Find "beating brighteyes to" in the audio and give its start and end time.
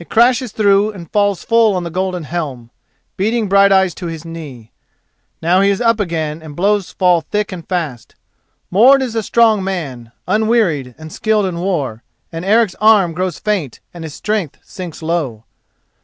3.16-4.06